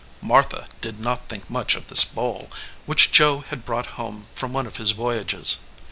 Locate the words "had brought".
3.41-3.85